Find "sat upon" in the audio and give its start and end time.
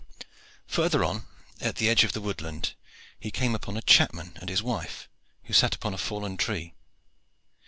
5.53-5.93